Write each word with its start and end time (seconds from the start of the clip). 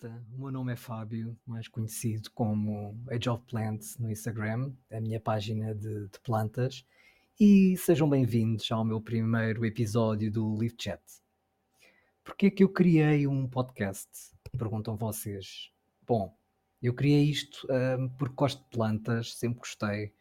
malta, 0.00 0.24
o 0.32 0.40
meu 0.40 0.50
nome 0.50 0.72
é 0.72 0.76
Fábio, 0.76 1.36
mais 1.46 1.68
conhecido 1.68 2.30
como 2.30 2.98
Age 3.10 3.28
of 3.28 3.44
Plants 3.46 3.98
no 3.98 4.10
Instagram, 4.10 4.72
a 4.90 4.98
minha 4.98 5.20
página 5.20 5.74
de, 5.74 6.08
de 6.08 6.20
plantas, 6.20 6.86
e 7.38 7.76
sejam 7.76 8.08
bem-vindos 8.08 8.70
ao 8.72 8.82
meu 8.82 9.00
primeiro 9.00 9.64
episódio 9.64 10.30
do 10.30 10.56
Live 10.56 10.76
Chat. 10.78 11.02
Porquê 12.24 12.46
é 12.46 12.50
que 12.50 12.64
eu 12.64 12.68
criei 12.70 13.26
um 13.26 13.46
podcast? 13.46 14.08
Perguntam 14.56 14.96
vocês. 14.96 15.70
Bom, 16.06 16.34
eu 16.82 16.94
criei 16.94 17.24
isto 17.24 17.66
um, 17.70 18.08
porque 18.08 18.34
gosto 18.34 18.62
de 18.62 18.70
plantas, 18.70 19.34
sempre 19.34 19.58
gostei, 19.58 20.14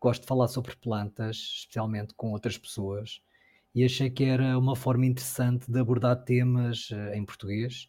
gosto 0.00 0.22
de 0.22 0.28
falar 0.28 0.48
sobre 0.48 0.74
plantas, 0.76 1.36
especialmente 1.36 2.14
com 2.14 2.32
outras 2.32 2.56
pessoas, 2.56 3.20
e 3.74 3.84
achei 3.84 4.08
que 4.08 4.24
era 4.24 4.58
uma 4.58 4.74
forma 4.74 5.04
interessante 5.04 5.70
de 5.70 5.78
abordar 5.78 6.24
temas 6.24 6.88
uh, 6.90 7.12
em 7.14 7.24
português 7.24 7.88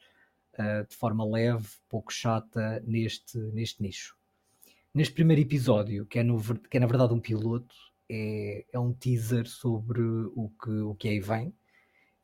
de 0.90 0.96
forma 0.96 1.26
leve, 1.26 1.68
pouco 1.88 2.12
chata, 2.12 2.84
neste, 2.86 3.38
neste 3.38 3.82
nicho. 3.82 4.16
Neste 4.94 5.14
primeiro 5.14 5.42
episódio, 5.42 6.06
que 6.06 6.20
é, 6.20 6.24
no, 6.24 6.42
que 6.42 6.78
é 6.78 6.80
na 6.80 6.88
verdade 6.88 7.14
um 7.14 7.20
piloto, 7.20 7.76
é, 8.10 8.66
é 8.72 8.80
um 8.80 8.92
teaser 8.92 9.48
sobre 9.48 10.02
o 10.02 10.52
que, 10.62 10.70
o 10.70 10.96
que 10.96 11.08
aí 11.08 11.20
vem. 11.20 11.54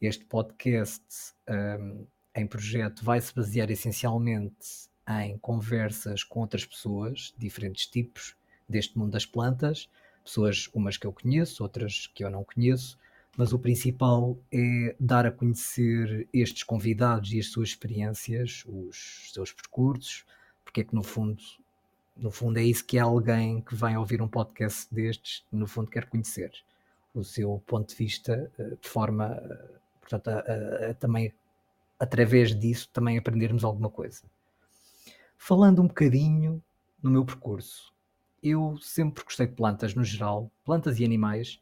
Este 0.02 0.25
podcast 0.25 1.05
um, 1.48 2.05
em 2.35 2.48
projeto 2.48 3.05
vai 3.05 3.21
se 3.21 3.34
basear 3.34 3.70
essencialmente 3.71 4.89
em 5.22 5.38
conversas 5.38 6.23
com 6.23 6.39
outras 6.39 6.66
pessoas, 6.66 7.33
diferentes 7.38 7.86
tipos, 7.86 8.36
deste 8.67 8.97
mundo 8.97 9.11
das 9.11 9.25
plantas, 9.25 9.88
pessoas 10.23 10.67
umas 10.73 10.97
que 10.97 11.05
eu 11.05 11.13
conheço, 11.13 11.61
outras 11.61 12.08
que 12.08 12.23
eu 12.23 12.30
não 12.31 12.44
conheço, 12.44 12.97
mas 13.38 13.52
o 13.52 13.59
principal 13.59 14.38
é 14.52 14.95
dar 15.00 15.25
a 15.25 15.31
conhecer 15.31 16.28
estes 16.33 16.64
convidados 16.64 17.33
e 17.33 17.39
as 17.39 17.47
suas 17.47 17.69
experiências, 17.69 18.64
os 18.67 19.30
seus 19.33 19.52
percursos, 19.52 20.25
porque 20.64 20.81
é 20.81 20.83
que 20.83 20.95
no 20.95 21.03
fundo, 21.03 21.42
no 22.16 22.31
fundo 22.31 22.58
é 22.58 22.64
isso 22.64 22.86
que 22.86 22.97
é 22.97 23.02
alguém 23.02 23.61
que 23.61 23.75
vem 23.75 23.97
ouvir 23.97 24.22
um 24.22 24.27
podcast 24.27 24.94
destes, 24.94 25.45
no 25.52 25.67
fundo 25.67 25.89
quer 25.89 26.05
conhecer 26.05 26.52
o 27.14 27.23
seu 27.23 27.61
ponto 27.66 27.89
de 27.89 27.95
vista 27.95 28.52
eh, 28.59 28.75
de 28.81 28.89
forma, 28.89 29.25
eh, 29.25 29.70
portanto, 30.02 30.27
a, 30.30 30.39
a, 30.39 30.92
a, 30.92 30.94
também 30.94 31.33
através 31.99 32.58
disso 32.58 32.89
também 32.92 33.17
aprendermos 33.17 33.64
alguma 33.64 33.89
coisa. 33.89 34.23
Falando 35.38 35.81
um 35.81 35.88
bocadinho 35.88 36.61
no 37.02 37.09
meu 37.09 37.25
percurso, 37.25 37.94
eu 38.44 38.77
sempre 38.81 39.23
gostei 39.23 39.47
de 39.47 39.53
plantas 39.53 39.95
no 39.95 40.03
geral, 40.03 40.52
plantas 40.64 40.99
e 40.99 41.05
animais, 41.05 41.59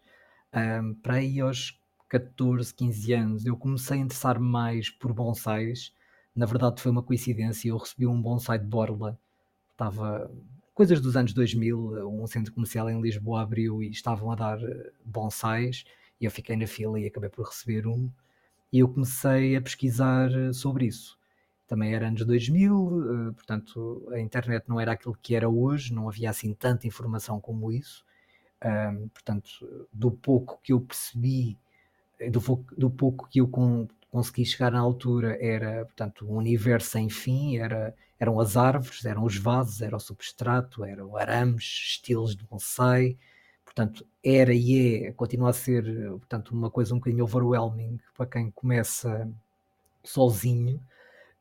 um, 0.56 0.94
para 0.96 1.16
aí 1.16 1.40
aos 1.40 1.80
14, 2.10 2.74
15 2.74 3.14
anos, 3.14 3.46
eu 3.46 3.58
comecei 3.58 3.98
a 3.98 4.02
interessar-me 4.02 4.48
mais 4.48 4.90
por 4.90 5.14
bonsais. 5.14 5.94
Na 6.36 6.46
verdade, 6.46 6.82
foi 6.82 6.92
uma 6.92 7.04
coincidência. 7.04 7.70
Eu 7.70 7.78
recebi 7.78 8.06
um 8.08 8.22
bonsai 8.22 8.60
de 8.60 8.66
Borla. 8.66 9.18
Estava 9.72 10.30
coisas 10.74 11.02
dos 11.02 11.16
anos 11.18 11.34
2000. 11.34 12.08
Um 12.08 12.28
centro 12.28 12.54
comercial 12.54 12.90
em 12.90 13.02
Lisboa 13.02 13.42
abriu 13.42 13.82
e 13.82 13.90
estavam 13.90 14.32
a 14.32 14.36
dar 14.36 14.62
eh, 14.64 14.92
bonsais. 15.06 15.86
E 16.22 16.26
eu 16.26 16.32
fiquei 16.32 16.56
na 16.56 16.68
fila 16.68 17.00
e 17.00 17.08
acabei 17.08 17.30
por 17.30 17.46
receber 17.48 17.88
um. 17.88 18.12
E 18.72 18.80
eu 18.80 18.90
comecei 18.90 19.56
a 19.56 19.62
pesquisar 19.62 20.32
eh, 20.32 20.54
sobre 20.54 20.86
isso. 20.88 21.18
Também 21.68 21.94
era 21.96 22.08
anos 22.08 22.26
2000, 22.26 23.30
eh, 23.30 23.32
portanto, 23.34 24.08
a 24.12 24.20
internet 24.20 24.66
não 24.68 24.80
era 24.80 24.92
aquilo 24.94 25.18
que 25.22 25.36
era 25.36 25.50
hoje, 25.50 25.94
não 25.94 26.08
havia 26.10 26.30
assim 26.30 26.54
tanta 26.54 26.88
informação 26.88 27.40
como 27.42 27.72
isso. 27.72 28.06
Um, 28.64 29.10
portanto, 29.10 29.88
do 29.92 30.10
pouco 30.12 30.60
que 30.64 30.72
eu 30.72 30.80
percebi, 30.80 31.58
do, 32.32 32.40
do 32.78 32.90
pouco 32.90 33.28
que 33.28 33.42
eu 33.42 33.48
con 33.48 33.88
consegui 34.10 34.46
chegar 34.46 34.72
na 34.72 34.80
altura, 34.80 35.38
era, 35.42 35.86
portanto, 35.86 36.24
um 36.30 36.36
universo 36.36 36.92
sem 36.92 37.10
fim, 37.10 37.58
era, 37.58 37.96
eram 38.20 38.40
as 38.40 38.56
árvores, 38.56 39.04
eram 39.06 39.24
os 39.24 39.38
vasos, 39.38 39.82
era 39.82 39.98
o 39.98 40.00
substrato, 40.00 40.86
eram 40.86 41.18
arames, 41.18 41.64
estilos 41.64 42.36
de 42.36 42.44
bonsai, 42.44 43.18
portanto, 43.66 44.06
era 44.24 44.54
e 44.54 45.06
é, 45.08 45.12
continua 45.14 45.50
a 45.50 45.54
ser, 45.54 45.84
portanto, 46.12 46.52
uma 46.52 46.70
coisa 46.70 46.94
um 46.94 47.00
bocadinho 47.00 47.24
overwhelming 47.24 48.00
para 48.16 48.28
quem 48.28 48.52
começa 48.52 49.28
sozinho. 50.04 50.80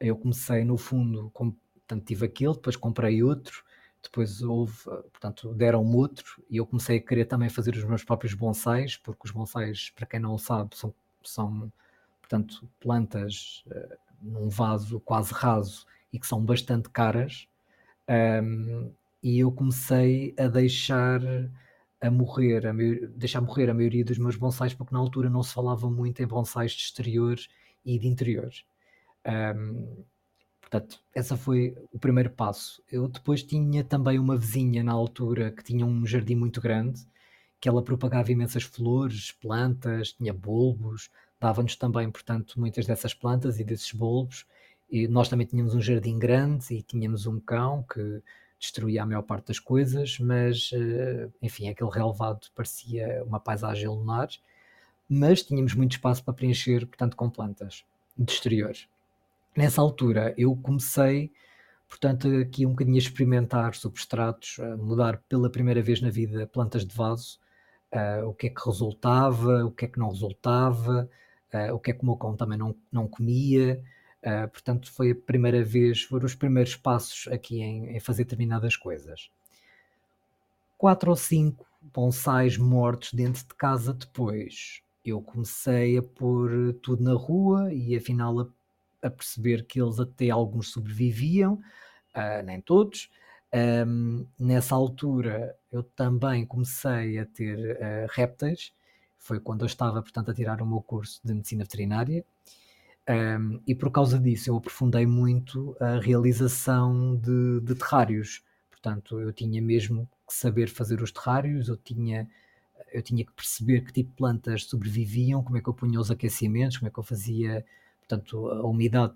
Eu 0.00 0.16
comecei, 0.16 0.64
no 0.64 0.78
fundo, 0.78 1.30
com, 1.34 1.50
portanto, 1.52 2.06
tive 2.06 2.25
aquele, 2.25 2.54
depois 2.54 2.75
comprei 2.75 3.22
outro, 3.22 3.62
depois 4.02 4.42
houve, 4.42 4.76
eh, 4.88 5.02
portanto, 5.10 5.54
deram-me 5.54 5.94
outro 5.96 6.42
e 6.50 6.56
eu 6.56 6.66
comecei 6.66 6.98
a 6.98 7.00
querer 7.00 7.24
também 7.26 7.48
fazer 7.48 7.74
os 7.76 7.84
meus 7.84 8.04
próprios 8.04 8.34
bonsais, 8.34 8.96
porque 8.96 9.22
os 9.24 9.30
bonsais, 9.30 9.90
para 9.90 10.06
quem 10.06 10.20
não 10.20 10.36
sabe, 10.38 10.76
são, 10.76 10.94
são 11.22 11.72
portanto, 12.20 12.68
plantas 12.80 13.64
uh, 13.66 13.96
num 14.20 14.48
vaso 14.48 15.00
quase 15.00 15.32
raso 15.32 15.86
e 16.12 16.18
que 16.18 16.26
são 16.26 16.44
bastante 16.44 16.88
caras. 16.90 17.48
Um, 18.08 18.92
e 19.22 19.38
eu 19.38 19.52
comecei 19.52 20.34
a 20.38 20.48
deixar 20.48 21.20
a 22.00 22.10
morrer, 22.10 22.66
a 22.66 22.72
deixar 23.14 23.40
morrer 23.40 23.70
a 23.70 23.74
maioria 23.74 24.04
dos 24.04 24.19
meus 24.19 24.34
bonsais, 24.36 24.74
porque 24.74 24.92
na 24.92 24.98
altura 24.98 25.30
não 25.30 25.42
se 25.42 25.54
falava 25.54 25.88
muito 25.88 26.20
em 26.22 26.26
bonsais 26.26 26.72
de 26.72 26.82
exterior 26.82 27.38
e 27.84 27.98
de 27.98 28.08
interior. 28.08 28.50
Um, 29.24 30.04
Portanto, 30.72 31.02
esse 31.14 31.36
foi 31.36 31.76
o 31.92 31.98
primeiro 31.98 32.30
passo. 32.30 32.82
Eu 32.90 33.06
depois 33.06 33.42
tinha 33.42 33.84
também 33.84 34.18
uma 34.18 34.38
vizinha 34.38 34.82
na 34.82 34.92
altura 34.92 35.50
que 35.50 35.62
tinha 35.62 35.84
um 35.84 36.06
jardim 36.06 36.34
muito 36.34 36.62
grande, 36.62 37.06
que 37.60 37.68
ela 37.68 37.82
propagava 37.82 38.32
imensas 38.32 38.62
flores, 38.62 39.32
plantas, 39.32 40.12
tinha 40.12 40.32
bulbos, 40.32 41.10
dava-nos 41.38 41.76
também, 41.76 42.10
portanto, 42.10 42.58
muitas 42.58 42.86
dessas 42.86 43.12
plantas 43.12 43.60
e 43.60 43.64
desses 43.64 43.92
bulbos. 43.92 44.46
E 44.90 45.06
nós 45.06 45.28
também 45.28 45.46
tínhamos 45.46 45.74
um 45.74 45.80
jardim 45.80 46.18
grande 46.18 46.74
e 46.74 46.82
tínhamos 46.82 47.26
um 47.26 47.38
cão 47.38 47.82
que 47.82 48.22
destruía 48.58 49.02
a 49.02 49.06
maior 49.06 49.22
parte 49.22 49.48
das 49.48 49.58
coisas, 49.58 50.18
mas, 50.18 50.70
eh, 50.72 51.28
enfim, 51.42 51.68
aquele 51.68 51.90
relevado 51.90 52.46
parecia 52.54 53.22
uma 53.26 53.38
paisagem 53.38 53.88
lunar, 53.88 54.30
mas 55.08 55.42
tínhamos 55.42 55.74
muito 55.74 55.92
espaço 55.92 56.24
para 56.24 56.32
preencher, 56.32 56.86
portanto, 56.86 57.14
com 57.14 57.28
plantas 57.28 57.84
de 58.16 58.32
exterior. 58.32 58.74
Nessa 59.56 59.82
altura 59.82 60.34
eu 60.38 60.56
comecei, 60.56 61.30
portanto, 61.88 62.26
aqui 62.38 62.64
um 62.64 62.70
bocadinho 62.70 62.96
a 62.96 62.98
experimentar 62.98 63.74
substratos, 63.74 64.58
a 64.58 64.76
mudar 64.78 65.22
pela 65.28 65.50
primeira 65.50 65.82
vez 65.82 66.00
na 66.00 66.08
vida 66.08 66.46
plantas 66.46 66.86
de 66.86 66.94
vaso, 66.94 67.38
uh, 67.92 68.26
o 68.26 68.34
que 68.34 68.46
é 68.46 68.50
que 68.50 68.64
resultava, 68.64 69.64
o 69.64 69.70
que 69.70 69.84
é 69.84 69.88
que 69.88 69.98
não 69.98 70.08
resultava, 70.08 71.08
uh, 71.52 71.74
o 71.74 71.78
que 71.78 71.90
é 71.90 71.94
que 71.94 72.02
o 72.02 72.06
meu 72.06 72.16
cão 72.16 72.34
também 72.34 72.56
não, 72.56 72.74
não 72.90 73.06
comia. 73.06 73.82
Uh, 74.22 74.48
portanto, 74.48 74.90
foi 74.90 75.10
a 75.10 75.14
primeira 75.14 75.62
vez, 75.62 76.02
foram 76.02 76.24
os 76.24 76.34
primeiros 76.34 76.74
passos 76.74 77.30
aqui 77.30 77.60
em, 77.60 77.96
em 77.96 78.00
fazer 78.00 78.24
determinadas 78.24 78.74
coisas. 78.74 79.30
Quatro 80.78 81.10
ou 81.10 81.16
cinco 81.16 81.66
bonsais 81.94 82.56
mortos 82.56 83.12
dentro 83.12 83.42
de 83.42 83.54
casa 83.54 83.92
depois. 83.92 84.80
Eu 85.04 85.20
comecei 85.20 85.98
a 85.98 86.02
pôr 86.02 86.72
tudo 86.80 87.02
na 87.02 87.14
rua 87.14 87.72
e 87.74 87.94
afinal 87.96 88.40
a 88.40 88.46
a 89.02 89.10
perceber 89.10 89.66
que 89.66 89.80
eles 89.80 89.98
até 89.98 90.30
alguns 90.30 90.72
sobreviviam, 90.72 91.54
uh, 92.14 92.42
nem 92.44 92.60
todos. 92.60 93.10
Um, 93.54 94.26
nessa 94.38 94.74
altura 94.74 95.54
eu 95.70 95.82
também 95.82 96.46
comecei 96.46 97.18
a 97.18 97.26
ter 97.26 97.76
uh, 97.76 98.06
répteis, 98.10 98.72
foi 99.18 99.38
quando 99.38 99.62
eu 99.62 99.66
estava, 99.66 100.00
portanto, 100.02 100.30
a 100.30 100.34
tirar 100.34 100.62
o 100.62 100.66
meu 100.66 100.80
curso 100.80 101.20
de 101.24 101.34
medicina 101.34 101.64
veterinária. 101.64 102.24
Um, 103.08 103.60
e 103.66 103.74
por 103.74 103.90
causa 103.90 104.18
disso 104.18 104.48
eu 104.48 104.56
aprofundei 104.56 105.06
muito 105.06 105.76
a 105.80 105.98
realização 105.98 107.16
de, 107.16 107.60
de 107.60 107.74
terrários. 107.74 108.42
Portanto, 108.70 109.20
eu 109.20 109.32
tinha 109.32 109.60
mesmo 109.60 110.08
que 110.26 110.34
saber 110.34 110.69
fazer 110.69 111.02
os 111.02 111.12
terrários, 111.12 111.69
eu 111.69 111.76
tinha 111.76 112.28
eu 112.93 113.02
tinha 113.02 113.25
que 113.25 113.32
perceber 113.32 113.81
que 113.82 113.93
tipo 113.93 114.10
de 114.10 114.16
plantas 114.16 114.64
sobreviviam, 114.64 115.43
como 115.43 115.56
é 115.56 115.62
que 115.62 115.69
eu 115.69 115.75
punha 115.75 115.99
os 115.99 116.10
aquecimentos, 116.10 116.76
como 116.76 116.88
é 116.88 116.90
que 116.93 116.99
eu 116.99 117.02
fazia 117.02 117.64
portanto, 118.12 118.49
a 118.49 118.67
umidade 118.67 119.14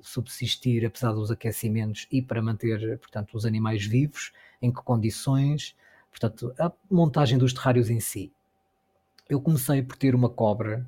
subsistir 0.00 0.86
apesar 0.86 1.12
dos 1.12 1.30
aquecimentos 1.30 2.06
e 2.10 2.22
para 2.22 2.40
manter, 2.40 2.98
portanto, 2.98 3.34
os 3.36 3.44
animais 3.44 3.84
vivos, 3.84 4.32
em 4.62 4.72
que 4.72 4.80
condições, 4.82 5.74
portanto, 6.10 6.54
a 6.58 6.72
montagem 6.88 7.36
dos 7.36 7.52
terrários 7.52 7.90
em 7.90 7.98
si. 7.98 8.32
Eu 9.28 9.40
comecei 9.40 9.82
por 9.82 9.96
ter 9.96 10.14
uma 10.14 10.30
cobra 10.30 10.86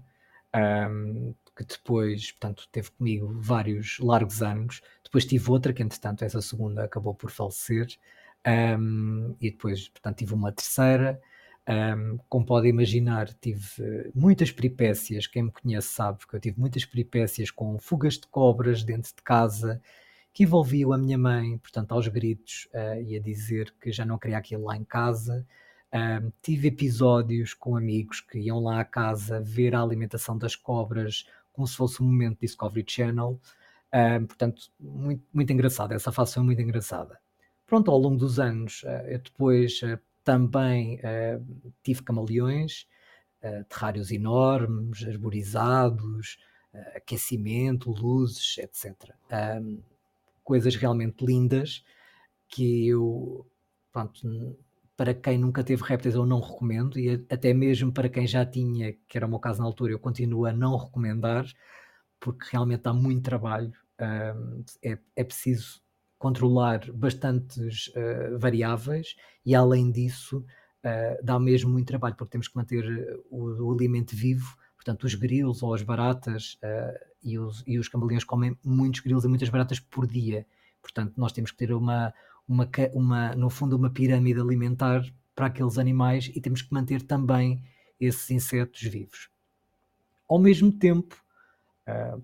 um, 0.88 1.34
que 1.56 1.64
depois, 1.64 2.30
portanto, 2.30 2.68
teve 2.70 2.90
comigo 2.92 3.28
vários 3.40 3.98
largos 3.98 4.42
anos. 4.42 4.80
Depois 5.04 5.26
tive 5.26 5.50
outra 5.50 5.72
que, 5.72 5.82
entretanto, 5.82 6.24
essa 6.24 6.40
segunda 6.40 6.84
acabou 6.84 7.14
por 7.14 7.30
falecer. 7.30 7.88
Um, 8.46 9.34
e 9.40 9.50
depois, 9.50 9.88
portanto, 9.88 10.18
tive 10.18 10.34
uma 10.34 10.52
terceira. 10.52 11.20
Um, 11.70 12.18
como 12.28 12.44
pode 12.44 12.66
imaginar, 12.66 13.32
tive 13.34 14.10
muitas 14.12 14.50
peripécias. 14.50 15.28
Quem 15.28 15.44
me 15.44 15.52
conhece 15.52 15.86
sabe 15.86 16.26
que 16.26 16.34
eu 16.34 16.40
tive 16.40 16.58
muitas 16.58 16.84
peripécias 16.84 17.52
com 17.52 17.78
fugas 17.78 18.14
de 18.14 18.26
cobras 18.26 18.82
dentro 18.82 19.14
de 19.14 19.22
casa 19.22 19.80
que 20.32 20.42
envolviam 20.44 20.92
a 20.92 20.98
minha 20.98 21.18
mãe, 21.18 21.58
portanto, 21.58 21.92
aos 21.92 22.08
gritos 22.08 22.68
uh, 22.74 23.00
e 23.02 23.16
a 23.16 23.20
dizer 23.20 23.72
que 23.80 23.92
já 23.92 24.04
não 24.04 24.18
queria 24.18 24.38
aquilo 24.38 24.64
lá 24.64 24.76
em 24.76 24.84
casa. 24.84 25.46
Um, 25.92 26.32
tive 26.42 26.68
episódios 26.68 27.54
com 27.54 27.76
amigos 27.76 28.20
que 28.20 28.38
iam 28.38 28.60
lá 28.60 28.80
à 28.80 28.84
casa 28.84 29.40
ver 29.40 29.74
a 29.74 29.82
alimentação 29.82 30.38
das 30.38 30.54
cobras 30.54 31.26
como 31.52 31.66
se 31.66 31.76
fosse 31.76 32.02
um 32.02 32.06
momento 32.06 32.40
Discovery 32.40 32.84
Channel. 32.86 33.40
Uh, 33.92 34.26
portanto, 34.26 34.70
muito, 34.78 35.24
muito 35.32 35.52
engraçada, 35.52 35.94
essa 35.94 36.12
fase 36.12 36.34
foi 36.34 36.42
muito 36.42 36.62
engraçada. 36.62 37.18
Pronto, 37.66 37.90
ao 37.90 37.98
longo 37.98 38.16
dos 38.16 38.40
anos, 38.40 38.82
uh, 38.84 39.06
eu 39.08 39.18
depois 39.18 39.80
uh, 40.20 40.24
também 40.24 41.00
tive 41.82 42.02
camaleões, 42.02 42.86
terrários 43.68 44.10
enormes, 44.10 45.06
arborizados, 45.06 46.38
aquecimento, 46.94 47.90
luzes, 47.90 48.58
etc. 48.58 49.14
coisas 50.44 50.76
realmente 50.76 51.24
lindas 51.24 51.82
que 52.48 52.88
eu, 52.88 53.46
pronto, 53.92 54.56
para 54.96 55.14
quem 55.14 55.38
nunca 55.38 55.64
teve 55.64 55.82
répteis 55.82 56.14
eu 56.14 56.26
não 56.26 56.40
recomendo 56.40 56.98
e 56.98 57.24
até 57.30 57.54
mesmo 57.54 57.90
para 57.90 58.08
quem 58.08 58.26
já 58.26 58.44
tinha, 58.44 58.92
que 59.08 59.16
era 59.16 59.26
o 59.26 59.30
meu 59.30 59.38
caso 59.38 59.60
na 59.60 59.64
altura, 59.64 59.92
eu 59.92 59.98
continuo 59.98 60.44
a 60.44 60.52
não 60.52 60.76
recomendar 60.76 61.46
porque 62.20 62.46
realmente 62.52 62.82
dá 62.82 62.92
muito 62.92 63.22
trabalho, 63.22 63.72
uh, 63.98 64.64
é, 64.82 64.98
é 65.16 65.24
preciso 65.24 65.80
controlar 66.20 66.92
bastantes 66.92 67.88
uh, 67.88 68.38
variáveis 68.38 69.16
e 69.44 69.54
além 69.54 69.90
disso 69.90 70.44
uh, 70.84 71.24
dá 71.24 71.40
mesmo 71.40 71.70
muito 71.70 71.86
trabalho 71.86 72.14
porque 72.14 72.32
temos 72.32 72.46
que 72.46 72.54
manter 72.54 72.84
o, 73.30 73.68
o 73.68 73.72
alimento 73.72 74.14
vivo, 74.14 74.54
portanto 74.76 75.04
os 75.04 75.14
grilos 75.14 75.62
ou 75.62 75.72
as 75.72 75.82
baratas 75.82 76.58
e 77.22 77.38
os, 77.38 77.64
e 77.66 77.78
os 77.78 77.88
camaleões 77.88 78.22
comem 78.22 78.54
muitos 78.62 79.00
grilos 79.00 79.24
e 79.24 79.28
muitas 79.28 79.48
baratas 79.48 79.80
por 79.80 80.06
dia, 80.06 80.46
portanto 80.82 81.14
nós 81.16 81.32
temos 81.32 81.52
que 81.52 81.56
ter 81.56 81.72
uma, 81.72 82.12
uma, 82.46 82.68
uma, 82.92 83.34
no 83.34 83.48
fundo, 83.48 83.74
uma 83.74 83.88
pirâmide 83.88 84.40
alimentar 84.40 85.02
para 85.34 85.46
aqueles 85.46 85.78
animais 85.78 86.30
e 86.34 86.40
temos 86.40 86.60
que 86.60 86.74
manter 86.74 87.00
também 87.00 87.64
esses 87.98 88.30
insetos 88.30 88.82
vivos. 88.82 89.30
Ao 90.28 90.38
mesmo 90.38 90.70
tempo, 90.70 91.16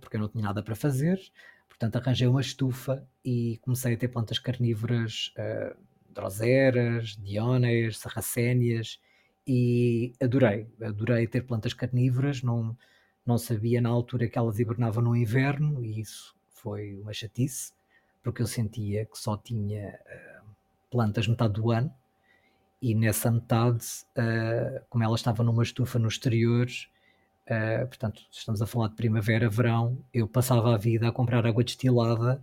porque 0.00 0.16
eu 0.16 0.20
não 0.20 0.28
tinha 0.28 0.44
nada 0.44 0.62
para 0.62 0.76
fazer, 0.76 1.18
portanto 1.68 1.96
arranjei 1.96 2.26
uma 2.26 2.40
estufa 2.40 3.06
e 3.24 3.58
comecei 3.62 3.94
a 3.94 3.96
ter 3.96 4.08
plantas 4.08 4.38
carnívoras, 4.38 5.32
uh, 5.38 5.76
droseras, 6.08 7.18
sarracénias 7.92 9.00
e 9.46 10.14
adorei, 10.20 10.66
adorei 10.82 11.26
ter 11.26 11.42
plantas 11.42 11.74
carnívoras, 11.74 12.42
não, 12.42 12.76
não 13.24 13.38
sabia 13.38 13.80
na 13.80 13.90
altura 13.90 14.28
que 14.28 14.38
elas 14.38 14.58
hibernavam 14.58 15.04
no 15.04 15.16
inverno 15.16 15.84
e 15.84 16.00
isso 16.00 16.34
foi 16.48 16.96
uma 16.96 17.12
chatice, 17.12 17.72
porque 18.22 18.42
eu 18.42 18.46
sentia 18.46 19.04
que 19.04 19.18
só 19.18 19.36
tinha 19.36 19.98
uh, 20.06 20.50
plantas 20.90 21.28
metade 21.28 21.54
do 21.54 21.70
ano 21.70 21.92
e 22.80 22.94
nessa 22.94 23.30
metade, 23.30 23.84
uh, 24.16 24.84
como 24.88 25.04
ela 25.04 25.14
estava 25.14 25.42
numa 25.42 25.62
estufa 25.62 25.98
no 25.98 26.08
exterior, 26.08 26.66
uh, 27.48 27.86
portanto, 27.86 28.22
estamos 28.30 28.60
a 28.62 28.66
falar 28.66 28.88
de 28.88 28.94
primavera, 28.94 29.48
verão, 29.48 29.98
eu 30.12 30.28
passava 30.28 30.74
a 30.74 30.78
vida 30.78 31.08
a 31.08 31.12
comprar 31.12 31.46
água 31.46 31.64
destilada 31.64 32.40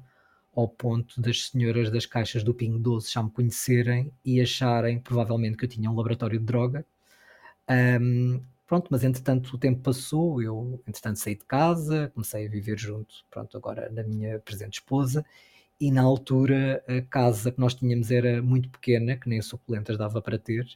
ao 0.55 0.67
ponto 0.67 1.19
das 1.19 1.47
senhoras 1.47 1.89
das 1.91 2.05
caixas 2.05 2.43
do 2.43 2.53
Pingo 2.53 2.79
Doce 2.79 3.11
já 3.11 3.23
me 3.23 3.31
conhecerem 3.31 4.11
e 4.23 4.39
acharem 4.39 4.99
provavelmente 4.99 5.57
que 5.57 5.65
eu 5.65 5.69
tinha 5.69 5.89
um 5.89 5.95
laboratório 5.95 6.39
de 6.39 6.45
droga. 6.45 6.85
Um, 7.69 8.41
pronto, 8.67 8.87
mas 8.91 9.03
entretanto 9.03 9.55
o 9.55 9.57
tempo 9.57 9.81
passou, 9.81 10.41
eu 10.41 10.81
entretanto 10.87 11.19
saí 11.19 11.35
de 11.35 11.45
casa, 11.45 12.11
comecei 12.13 12.45
a 12.45 12.49
viver 12.49 12.77
junto, 12.77 13.15
pronto, 13.31 13.57
agora 13.57 13.89
na 13.89 14.03
minha 14.03 14.39
presente 14.39 14.75
esposa, 14.75 15.25
e 15.79 15.91
na 15.91 16.01
altura 16.01 16.83
a 16.87 17.01
casa 17.01 17.51
que 17.51 17.59
nós 17.59 17.73
tínhamos 17.73 18.11
era 18.11 18.41
muito 18.41 18.69
pequena, 18.69 19.17
que 19.17 19.27
nem 19.29 19.41
suculentas 19.41 19.97
dava 19.97 20.21
para 20.21 20.37
ter. 20.37 20.67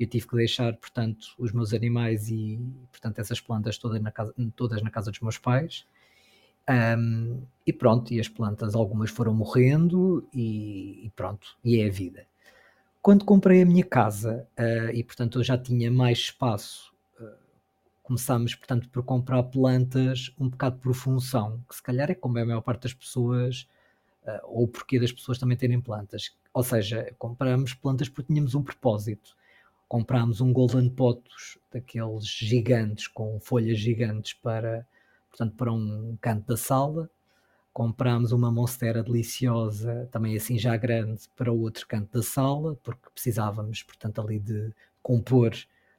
Eu 0.00 0.06
tive 0.06 0.26
que 0.26 0.34
deixar, 0.34 0.74
portanto, 0.78 1.34
os 1.38 1.52
meus 1.52 1.74
animais 1.74 2.30
e, 2.30 2.58
portanto, 2.90 3.18
essas 3.18 3.38
plantas 3.38 3.76
todas 3.76 4.00
na 4.00 4.10
casa, 4.10 4.34
todas 4.56 4.82
na 4.82 4.90
casa 4.90 5.10
dos 5.10 5.20
meus 5.20 5.36
pais. 5.36 5.86
Um, 6.98 7.42
e 7.66 7.72
pronto, 7.72 8.12
e 8.14 8.18
as 8.18 8.28
plantas, 8.28 8.74
algumas 8.74 9.10
foram 9.10 9.34
morrendo 9.34 10.26
e, 10.32 11.06
e, 11.06 11.10
pronto, 11.10 11.58
e 11.62 11.80
é 11.80 11.86
a 11.86 11.90
vida. 11.90 12.26
Quando 13.02 13.26
comprei 13.26 13.60
a 13.60 13.66
minha 13.66 13.84
casa 13.84 14.48
uh, 14.58 14.90
e, 14.94 15.04
portanto, 15.04 15.38
eu 15.38 15.44
já 15.44 15.58
tinha 15.58 15.90
mais 15.90 16.18
espaço, 16.18 16.94
uh, 17.20 17.36
começámos, 18.02 18.54
portanto, 18.54 18.88
por 18.88 19.02
comprar 19.02 19.42
plantas 19.42 20.32
um 20.38 20.48
bocado 20.48 20.78
por 20.78 20.94
função, 20.94 21.62
que 21.68 21.74
se 21.74 21.82
calhar 21.82 22.10
é 22.10 22.14
como 22.14 22.38
é 22.38 22.42
a 22.42 22.46
maior 22.46 22.62
parte 22.62 22.84
das 22.84 22.94
pessoas 22.94 23.68
uh, 24.24 24.40
ou 24.44 24.64
o 24.64 24.68
porquê 24.68 24.98
das 24.98 25.12
pessoas 25.12 25.38
também 25.38 25.58
terem 25.58 25.80
plantas. 25.80 26.34
Ou 26.54 26.62
seja, 26.62 27.14
compramos 27.18 27.74
plantas 27.74 28.08
porque 28.08 28.32
tínhamos 28.32 28.54
um 28.54 28.62
propósito. 28.62 29.36
Comprámos 29.90 30.40
um 30.40 30.52
Golden 30.52 30.88
Potus, 30.88 31.58
daqueles 31.68 32.24
gigantes, 32.24 33.08
com 33.08 33.40
folhas 33.40 33.76
gigantes 33.76 34.34
para, 34.34 34.86
portanto, 35.28 35.56
para 35.56 35.72
um 35.72 36.16
canto 36.20 36.46
da 36.46 36.56
sala. 36.56 37.10
Comprámos 37.72 38.30
uma 38.30 38.52
Monstera 38.52 39.02
deliciosa, 39.02 40.08
também 40.12 40.36
assim 40.36 40.56
já 40.56 40.76
grande, 40.76 41.22
para 41.34 41.52
o 41.52 41.58
outro 41.58 41.88
canto 41.88 42.12
da 42.12 42.22
sala, 42.22 42.76
porque 42.84 43.10
precisávamos, 43.12 43.82
portanto, 43.82 44.20
ali 44.20 44.38
de 44.38 44.72
compor 45.02 45.56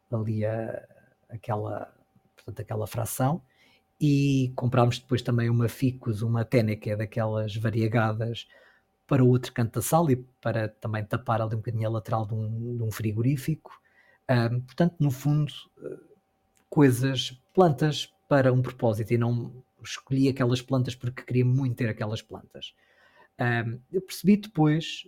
ali 0.10 0.46
a, 0.46 0.88
aquela, 1.28 1.94
portanto, 2.38 2.62
aquela 2.62 2.88
fração 2.88 3.42
e 4.00 4.54
comprámos 4.56 5.00
depois 5.00 5.22
também 5.22 5.50
uma 5.50 5.68
Ficus, 5.68 6.22
uma 6.22 6.46
Tene, 6.46 6.78
que 6.78 6.92
é 6.92 6.96
daquelas 6.96 7.58
variegadas 7.58 8.48
para 9.06 9.22
o 9.22 9.28
outro 9.28 9.52
canto 9.52 9.74
da 9.74 9.82
sala 9.82 10.14
e 10.14 10.16
para 10.16 10.70
também 10.70 11.04
tapar 11.04 11.42
ali 11.42 11.56
um 11.56 11.58
bocadinho 11.58 11.90
a 11.90 11.92
lateral 11.92 12.26
de 12.26 12.34
um, 12.34 12.78
de 12.78 12.84
um 12.84 12.90
frigorífico. 12.90 13.81
Um, 14.30 14.62
portanto, 14.62 14.96
no 15.00 15.12
fundo, 15.12 15.54
coisas, 16.70 17.32
plantas 17.54 18.12
para 18.30 18.54
um 18.54 18.62
propósito 18.62 19.12
e 19.14 19.18
não 19.18 19.64
escolhi 19.84 20.30
aquelas 20.30 20.62
plantas 20.62 20.96
porque 20.96 21.24
queria 21.24 21.46
muito 21.46 21.76
ter 21.76 21.90
aquelas 21.90 22.22
plantas. 22.22 22.74
Um, 23.40 23.80
eu 23.92 24.02
percebi 24.02 24.38
depois 24.38 25.08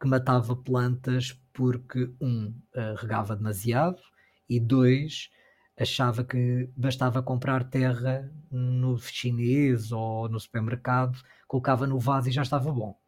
que 0.00 0.08
matava 0.08 0.56
plantas 0.56 1.38
porque, 1.52 2.10
um, 2.20 2.48
uh, 2.74 2.94
regava 2.96 3.36
demasiado 3.36 4.00
e 4.48 4.58
dois, 4.60 5.30
achava 5.78 6.24
que 6.24 6.68
bastava 6.76 7.22
comprar 7.22 7.64
terra 7.64 8.30
no 8.50 8.98
chinês 8.98 9.92
ou 9.92 10.28
no 10.28 10.40
supermercado, 10.40 11.18
colocava 11.46 11.86
no 11.86 11.98
vaso 11.98 12.28
e 12.28 12.32
já 12.32 12.42
estava 12.42 12.72
bom. 12.72 12.98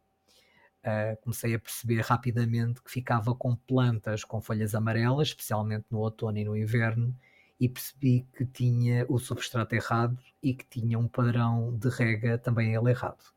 Uh, 0.81 1.21
comecei 1.21 1.53
a 1.53 1.59
perceber 1.59 2.01
rapidamente 2.01 2.81
que 2.81 2.89
ficava 2.89 3.35
com 3.35 3.53
plantas 3.53 4.23
com 4.23 4.41
folhas 4.41 4.73
amarelas, 4.73 5.29
especialmente 5.29 5.85
no 5.91 5.99
outono 5.99 6.37
e 6.37 6.45
no 6.45 6.55
inverno, 6.55 7.13
e 7.59 7.67
percebi 7.67 8.25
que 8.33 8.45
tinha 8.45 9.05
o 9.09 9.19
substrato 9.19 9.75
errado 9.75 10.17
e 10.41 10.53
que 10.53 10.65
tinha 10.65 10.97
um 10.97 11.07
padrão 11.07 11.75
de 11.77 11.89
rega 11.89 12.37
também 12.37 12.73
ele 12.73 12.89
errado. 12.91 13.33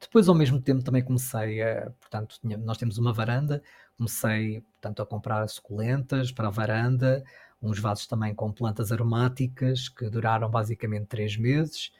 Depois, 0.00 0.28
ao 0.28 0.34
mesmo 0.34 0.60
tempo, 0.60 0.82
também 0.82 1.04
comecei 1.04 1.62
a, 1.62 1.90
portanto, 2.00 2.40
nós 2.42 2.78
temos 2.78 2.98
uma 2.98 3.12
varanda, 3.12 3.62
comecei, 3.96 4.60
portanto, 4.60 5.02
a 5.02 5.06
comprar 5.06 5.46
suculentas 5.48 6.32
para 6.32 6.48
a 6.48 6.50
varanda, 6.50 7.22
uns 7.62 7.78
vasos 7.78 8.06
também 8.06 8.34
com 8.34 8.50
plantas 8.50 8.90
aromáticas 8.90 9.88
que 9.88 10.08
duraram 10.10 10.50
basicamente 10.50 11.06
três 11.06 11.36
meses, 11.36 11.92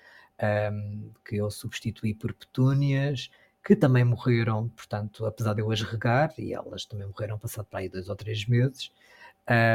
um, 0.72 1.12
que 1.24 1.36
eu 1.36 1.50
substituí 1.50 2.14
por 2.14 2.34
petúnias, 2.34 3.30
que 3.64 3.76
também 3.76 4.04
morreram, 4.04 4.68
portanto, 4.68 5.24
apesar 5.24 5.54
de 5.54 5.60
eu 5.62 5.70
as 5.70 5.82
regar, 5.82 6.32
e 6.38 6.52
elas 6.52 6.84
também 6.84 7.06
morreram 7.06 7.38
passado 7.38 7.66
para 7.66 7.80
aí 7.80 7.88
dois 7.88 8.08
ou 8.08 8.16
três 8.16 8.46
meses. 8.46 8.90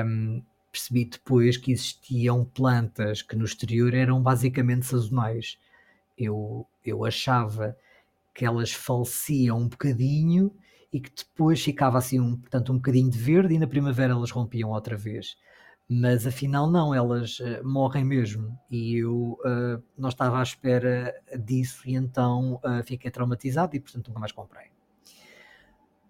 Um, 0.06 0.41
percebi 0.72 1.06
depois 1.06 1.58
que 1.58 1.72
existiam 1.72 2.44
plantas 2.46 3.22
que 3.22 3.36
no 3.36 3.46
exterior 3.46 3.94
eram 3.94 4.22
basicamente 4.22 4.86
sazonais. 4.86 5.58
Eu, 6.17 6.67
eu 6.86 7.06
achava 7.06 7.77
que 8.34 8.46
elas 8.46 8.72
faleciam 8.72 9.60
um 9.60 9.67
bocadinho 9.67 10.53
e 10.91 11.00
que 11.00 11.12
depois 11.15 11.63
ficava 11.63 11.98
assim 11.98 12.20
um, 12.20 12.36
portanto, 12.36 12.72
um 12.72 12.75
bocadinho 12.75 13.10
de 13.10 13.17
verde 13.17 13.56
e 13.56 13.60
na 13.60 13.67
primavera 13.67 14.13
elas 14.13 14.32
rompiam 14.32 14.72
outra 14.72 14.96
vez 14.98 15.38
mas 15.89 16.27
afinal 16.27 16.70
não, 16.70 16.94
elas 16.94 17.39
uh, 17.39 17.65
morrem 17.65 18.03
mesmo. 18.03 18.60
E 18.70 18.98
eu 18.98 19.39
uh, 19.46 19.82
não 19.98 20.10
estava 20.10 20.39
à 20.39 20.44
espera 20.44 21.15
disso 21.39 21.88
e 21.88 21.96
então 21.96 22.56
uh, 22.56 22.84
fiquei 22.84 23.10
traumatizado 23.10 23.75
e 23.75 23.79
portanto 23.79 24.08
nunca 24.08 24.20
mais 24.20 24.32
comprei. 24.32 24.67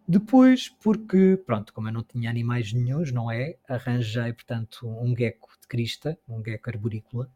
Depois, 0.08 0.70
porque, 0.70 1.38
pronto, 1.46 1.74
como 1.74 1.90
eu 1.90 1.94
não 1.94 2.02
tinha 2.02 2.30
animais 2.30 2.72
nenhums, 2.72 3.12
não 3.12 3.30
é? 3.30 3.58
Arranjei, 3.68 4.32
portanto, 4.32 4.88
um 4.88 5.16
gecko 5.16 5.50
de 5.62 5.68
crista, 5.68 6.18
um 6.28 6.42
gecko 6.42 6.70
arborícola, 6.70 7.30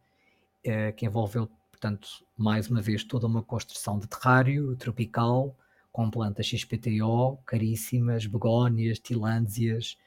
que 0.96 1.06
envolveu, 1.06 1.50
portanto, 1.70 2.08
mais 2.38 2.70
uma 2.70 2.82
vez 2.82 3.04
toda 3.04 3.28
uma 3.28 3.44
construção 3.44 4.00
de 4.00 4.08
terrário 4.08 4.74
tropical, 4.78 5.54
com 5.92 6.10
plantas 6.10 6.46
XPTO, 6.46 7.40
caríssimas, 7.46 8.26
begónias, 8.26 9.00
tilânsias, 9.00 9.98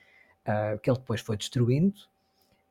que 0.83 0.89
ele 0.89 0.99
depois 0.99 1.21
foi 1.21 1.37
destruindo, 1.37 2.01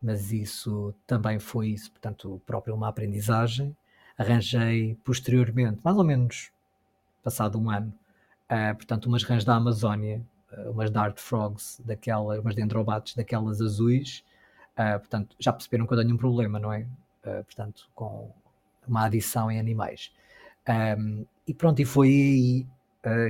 mas 0.04 0.34
isso 0.34 0.94
também 1.08 1.40
foi, 1.40 1.76
portanto, 1.92 2.42
próprio 2.46 2.76
uma 2.76 2.90
aprendizagem. 2.90 3.76
Arranjei 4.18 4.98
posteriormente, 5.04 5.80
mais 5.82 5.98
ou 5.98 6.04
menos 6.04 6.52
passado 7.24 7.58
um 7.58 7.70
ano, 7.70 7.94
uh, 8.52 8.76
portanto, 8.76 9.06
umas 9.06 9.24
rãs 9.24 9.46
da 9.46 9.56
Amazónia, 9.56 10.22
uh, 10.52 10.72
umas 10.72 10.92
Dart 10.92 11.18
Frogs, 11.18 11.82
daquelas, 11.86 12.40
umas 12.40 12.54
dendrobates 12.54 13.16
daquelas 13.16 13.62
azuis. 13.62 14.26
Uh, 14.74 15.00
portanto, 15.00 15.36
já 15.40 15.54
perceberam 15.54 15.88
que 15.88 15.94
eu 15.94 15.98
tenho 15.98 16.14
um 16.14 16.18
problema, 16.18 16.60
não 16.60 16.72
é? 16.74 16.86
portanto, 17.46 17.90
com 17.96 18.30
uma 18.86 19.06
adição 19.06 19.50
em 19.50 19.58
animais. 19.58 20.12
Um, 21.00 21.26
e 21.48 21.54
pronto, 21.54 21.82
e 21.82 21.86
foi 21.86 22.10
aí 22.10 22.68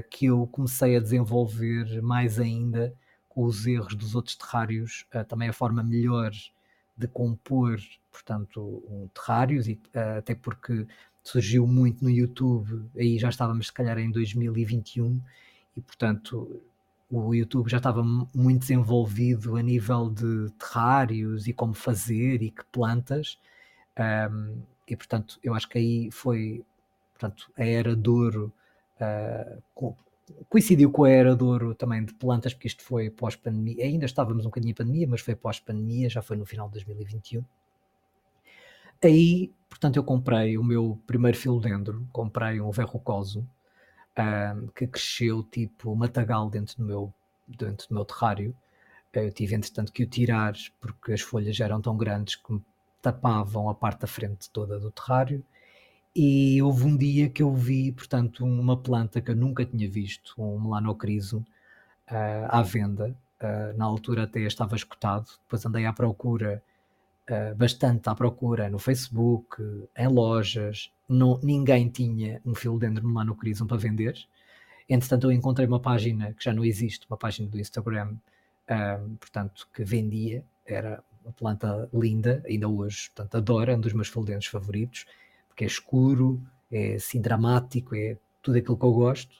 que 0.10 0.26
eu 0.26 0.50
comecei 0.52 0.98
a 0.98 1.00
desenvolver 1.00 2.02
mais 2.02 2.40
ainda 2.40 2.92
os 3.36 3.68
erros 3.68 3.94
dos 3.94 4.16
outros 4.16 4.36
terrários, 4.36 5.06
também 5.28 5.50
a 5.50 5.54
forma 5.54 5.84
melhor 5.84 6.32
de 7.04 7.14
compor, 7.14 7.80
portanto, 8.12 8.84
um 8.90 9.08
terrários, 9.14 9.68
e, 9.68 9.74
uh, 9.96 10.18
até 10.20 10.36
porque 10.36 10.88
surgiu 11.24 11.66
muito 11.68 12.04
no 12.04 12.10
YouTube, 12.10 12.86
aí 12.98 13.18
já 13.18 13.30
estávamos 13.30 13.68
se 13.68 13.74
calhar 13.74 13.98
em 13.98 14.12
2021, 14.12 15.22
e 15.76 15.82
portanto 15.82 16.62
o 17.10 17.34
YouTube 17.34 17.70
já 17.70 17.78
estava 17.78 18.04
muito 18.04 18.62
desenvolvido 18.62 19.56
a 19.56 19.62
nível 19.62 20.10
de 20.10 20.50
terrários 20.58 21.48
e 21.48 21.54
como 21.54 21.74
fazer 21.74 22.42
e 22.42 22.50
que 22.50 22.64
plantas, 22.72 23.40
um, 24.32 24.62
e 24.88 24.96
portanto 24.96 25.40
eu 25.44 25.54
acho 25.54 25.70
que 25.70 25.78
aí 25.78 26.12
foi 26.12 26.66
portanto, 27.14 27.52
a 27.58 27.64
era 27.64 27.96
de 27.96 28.10
ouro 28.10 28.54
uh, 29.00 29.64
coincidiu 30.50 30.92
com 30.92 31.04
a 31.04 31.10
era 31.10 31.36
de 31.36 31.44
ouro 31.44 31.76
também 31.76 32.04
de 32.04 32.14
plantas, 32.14 32.54
porque 32.54 32.68
isto 32.68 32.84
foi 32.84 33.10
pós-pandemia, 33.10 33.84
ainda 33.84 34.06
estávamos 34.06 34.46
um 34.46 34.50
bocadinho 34.50 34.72
em 34.72 34.76
pandemia, 34.76 35.08
mas 35.08 35.22
foi 35.22 35.36
pós-pandemia, 35.36 36.10
já 36.10 36.22
foi 36.22 36.38
no 36.38 36.46
final 36.46 36.68
de 36.68 36.74
2021. 36.74 37.44
Aí, 39.04 39.52
portanto, 39.70 39.98
eu 39.98 40.04
comprei 40.04 40.58
o 40.58 40.64
meu 40.64 40.98
primeiro 41.06 41.38
filodendro, 41.38 42.08
comprei 42.12 42.62
um 42.62 42.72
verrucoso, 42.72 43.46
um, 44.18 44.68
que 44.68 44.88
cresceu 44.88 45.44
tipo 45.44 45.96
matagal 45.96 46.50
dentro 46.50 46.78
do 46.78 46.84
meu, 46.86 47.14
dentro 47.48 47.88
do 47.90 47.96
meu 47.96 48.06
terrário. 48.06 48.56
Eu 49.12 49.32
tive, 49.32 49.56
entretanto, 49.56 49.92
que 49.92 50.04
o 50.04 50.08
tirar 50.08 50.54
porque 50.80 51.14
as 51.14 51.22
folhas 51.22 51.60
eram 51.60 51.82
tão 51.82 51.98
grandes 51.98 52.36
que 52.36 52.54
me 52.54 52.62
tapavam 53.02 53.70
a 53.70 53.76
parte 53.76 54.02
da 54.02 54.08
frente 54.08 54.50
toda 54.50 54.80
do 54.80 54.90
terrário. 54.90 55.44
E 56.16 56.62
houve 56.62 56.86
um 56.86 56.96
dia 56.96 57.28
que 57.28 57.42
eu 57.42 57.52
vi, 57.54 57.92
portanto, 57.92 58.46
uma 58.46 58.78
planta 58.78 59.20
que 59.20 59.32
eu 59.32 59.36
nunca 59.36 59.66
tinha 59.66 59.90
visto, 59.90 60.36
um 60.38 60.60
melanocriso, 60.60 61.40
uh, 62.12 62.48
à 62.50 62.62
venda. 62.62 63.16
Uh, 63.42 63.76
na 63.76 63.86
altura 63.86 64.24
até 64.24 64.42
estava 64.42 64.76
escutado, 64.76 65.26
depois 65.44 65.66
andei 65.66 65.86
à 65.86 65.92
procura, 65.92 66.64
uh, 67.30 67.56
bastante 67.56 68.08
à 68.10 68.16
procura 68.16 68.70
no 68.70 68.78
Facebook, 68.78 69.58
em 69.98 70.08
lojas, 70.08 70.92
não, 71.10 71.40
ninguém 71.42 71.90
tinha 71.90 72.40
um 72.46 72.54
filodendro 72.54 73.08
melanocriso 73.08 73.66
para 73.66 73.78
vender. 73.78 74.16
Entretanto, 74.88 75.26
eu 75.28 75.32
encontrei 75.32 75.66
uma 75.66 75.80
página 75.80 76.34
que 76.34 76.44
já 76.44 76.54
não 76.54 76.64
existe, 76.64 77.08
uma 77.10 77.18
página 77.18 77.50
do 77.50 77.60
Instagram, 77.60 78.16
portanto, 79.20 79.68
que 79.74 79.84
vendia, 79.84 80.44
era 80.66 81.02
uma 81.24 81.32
planta 81.32 81.90
linda, 81.94 82.44
ainda 82.46 82.68
hoje, 82.68 83.10
portanto, 83.16 83.36
adoro, 83.36 83.72
é 83.72 83.76
um 83.76 83.80
dos 83.80 83.94
meus 83.94 84.10
filodendros 84.10 84.48
favoritos 84.48 85.06
porque 85.54 85.64
é 85.64 85.68
escuro, 85.68 86.42
é 86.72 86.96
assim 86.96 87.22
dramático, 87.22 87.96
é 87.96 88.18
tudo 88.42 88.58
aquilo 88.58 88.78
que 88.78 88.86
eu 88.86 88.92
gosto. 88.92 89.36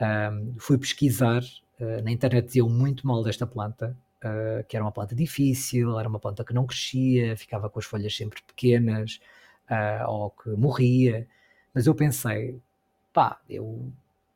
Um, 0.00 0.54
fui 0.58 0.78
pesquisar, 0.78 1.42
uh, 1.80 2.02
na 2.02 2.12
internet 2.12 2.46
diziam 2.46 2.68
muito 2.68 3.06
mal 3.06 3.22
desta 3.24 3.46
planta, 3.46 3.96
uh, 4.24 4.64
que 4.68 4.76
era 4.76 4.84
uma 4.84 4.92
planta 4.92 5.14
difícil, 5.14 5.98
era 5.98 6.08
uma 6.08 6.20
planta 6.20 6.44
que 6.44 6.54
não 6.54 6.64
crescia, 6.64 7.36
ficava 7.36 7.68
com 7.68 7.78
as 7.78 7.84
folhas 7.84 8.16
sempre 8.16 8.40
pequenas, 8.46 9.20
uh, 9.68 10.08
ou 10.08 10.30
que 10.30 10.50
morria. 10.50 11.26
Mas 11.74 11.86
eu 11.86 11.94
pensei, 11.94 12.60
pá, 13.12 13.40
eu, 13.50 13.92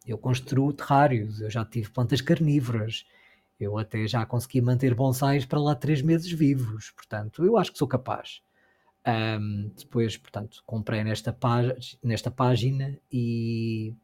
eu 0.06 0.18
construo 0.18 0.72
terrários, 0.72 1.40
eu 1.40 1.50
já 1.50 1.64
tive 1.64 1.90
plantas 1.90 2.20
carnívoras, 2.20 3.06
eu 3.60 3.78
até 3.78 4.06
já 4.08 4.26
consegui 4.26 4.60
manter 4.60 4.94
bonsais 4.94 5.46
para 5.46 5.60
lá 5.60 5.74
três 5.74 6.02
meses 6.02 6.30
vivos, 6.32 6.90
portanto, 6.90 7.44
eu 7.44 7.56
acho 7.56 7.72
que 7.72 7.78
sou 7.78 7.88
capaz. 7.88 8.42
Um, 9.06 9.70
depois, 9.76 10.16
portanto, 10.16 10.62
comprei 10.66 11.04
nesta, 11.04 11.36
nesta 12.02 12.28
página 12.28 12.98
e 13.12 13.94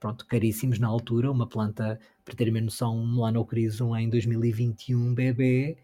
pronto, 0.00 0.26
caríssimos 0.26 0.80
na 0.80 0.88
altura, 0.88 1.30
uma 1.30 1.46
planta, 1.46 2.00
para 2.24 2.34
terem 2.34 2.52
uma 2.52 2.60
noção, 2.60 2.96
um 2.96 3.14
Melanocrisum 3.14 3.94
em 3.96 4.08
2021 4.08 5.14
bebê, 5.14 5.78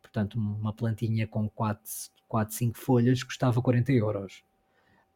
portanto, 0.00 0.36
uma 0.38 0.72
plantinha 0.72 1.26
com 1.26 1.48
4, 1.48 1.82
4 2.28 2.54
5 2.54 2.78
folhas 2.78 3.22
custava 3.24 3.60
40 3.60 3.92
euros. 3.92 4.44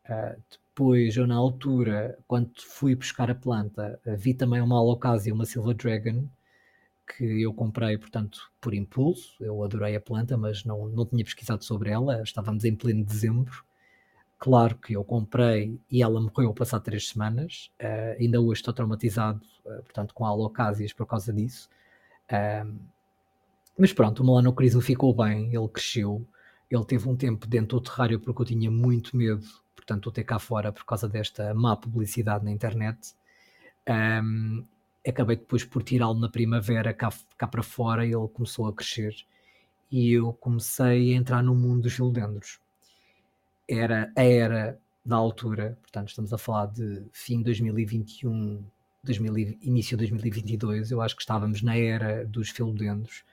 Uh, 0.09 0.43
depois, 0.51 1.17
eu 1.17 1.27
na 1.27 1.37
altura, 1.37 2.19
quando 2.27 2.51
fui 2.61 2.97
buscar 2.97 3.31
a 3.31 3.35
planta, 3.35 4.01
vi 4.05 4.35
também 4.35 4.61
uma 4.61 4.79
Alocasia, 4.79 5.33
uma 5.33 5.47
Silver 5.47 5.75
Dragon, 5.75 6.29
que 7.07 7.43
eu 7.43 7.55
comprei, 7.55 7.97
portanto, 7.97 8.51
por 8.61 8.75
impulso. 8.75 9.43
Eu 9.43 9.63
adorei 9.63 9.97
a 9.97 10.01
planta, 10.01 10.37
mas 10.37 10.65
não, 10.65 10.89
não 10.89 11.07
tinha 11.07 11.25
pesquisado 11.25 11.65
sobre 11.65 11.91
ela. 11.91 12.23
Estávamos 12.23 12.65
em 12.65 12.75
pleno 12.75 13.05
dezembro. 13.05 13.65
Claro 14.39 14.77
que 14.77 14.95
eu 14.95 15.05
comprei 15.05 15.81
e 15.91 16.03
ela 16.03 16.21
morreu 16.21 16.53
passar 16.53 16.81
três 16.81 17.09
semanas. 17.09 17.71
Uh, 17.81 18.21
ainda 18.21 18.41
hoje 18.41 18.61
estou 18.61 18.75
traumatizado, 18.75 19.41
uh, 19.65 19.83
portanto, 19.83 20.13
com 20.13 20.27
alocásias 20.27 20.93
por 20.93 21.07
causa 21.07 21.33
disso. 21.33 21.71
Uh, 22.31 22.79
mas 23.79 23.93
pronto, 23.93 24.23
o 24.23 24.27
Melanocrismo 24.27 24.81
ficou 24.81 25.15
bem, 25.15 25.55
ele 25.55 25.69
cresceu. 25.69 26.27
Ele 26.71 26.85
teve 26.85 27.09
um 27.09 27.17
tempo 27.17 27.47
dentro 27.47 27.79
do 27.79 27.85
terrário 27.85 28.21
porque 28.21 28.43
eu 28.43 28.47
tinha 28.47 28.71
muito 28.71 29.17
medo, 29.17 29.47
portanto, 29.75 30.11
de 30.11 30.15
ter 30.15 30.25
cá 30.25 30.39
fora 30.39 30.73
por 30.73 30.85
causa 30.85 31.09
desta 31.09 31.55
má 31.55 31.77
publicidade 31.77 32.45
na 32.45 32.51
internet. 32.51 33.15
Um, 33.89 34.65
acabei 35.07 35.37
depois 35.37 35.65
por 35.65 35.83
tirá-lo 35.83 36.19
na 36.19 36.29
primavera 36.29 36.93
cá, 36.93 37.11
cá 37.37 37.47
para 37.47 37.63
fora 37.63 38.05
e 38.05 38.09
ele 38.13 38.29
começou 38.29 38.67
a 38.67 38.73
crescer 38.73 39.15
e 39.91 40.13
eu 40.13 40.33
comecei 40.33 41.13
a 41.13 41.17
entrar 41.17 41.43
no 41.43 41.55
mundo 41.55 41.83
dos 41.83 41.95
filodendros. 41.95 42.59
Era 43.69 44.13
a 44.17 44.23
era 44.23 44.79
da 45.05 45.17
altura, 45.17 45.79
portanto 45.81 46.09
estamos 46.09 46.33
a 46.33 46.39
falar 46.39 46.67
de 46.67 47.05
fim 47.13 47.39
de 47.39 47.45
2021, 47.45 48.65
2000, 49.05 49.59
início 49.63 49.97
de 49.97 50.05
2022, 50.05 50.91
eu 50.91 51.01
acho 51.01 51.15
que 51.15 51.23
estávamos 51.23 51.63
na 51.63 51.77
era 51.77 52.25
dos 52.25 52.51
filodendros. 52.51 53.25